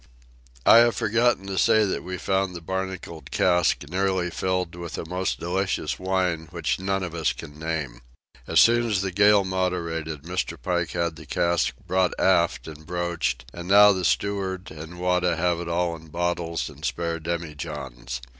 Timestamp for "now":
13.67-13.91